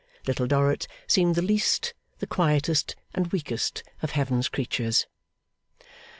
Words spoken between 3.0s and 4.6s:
and weakest of Heaven's